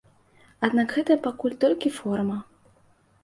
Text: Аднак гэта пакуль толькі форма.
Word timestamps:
Аднак 0.67 0.95
гэта 0.95 1.17
пакуль 1.27 1.55
толькі 1.65 1.91
форма. 1.99 2.39